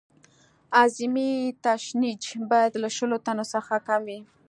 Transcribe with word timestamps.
اعظمي 0.79 1.31
تشنج 1.63 2.23
باید 2.51 2.73
له 2.83 2.89
شلو 2.97 3.17
ټنو 3.25 3.45
څخه 3.53 3.73
کم 3.87 4.01
وي 4.07 4.19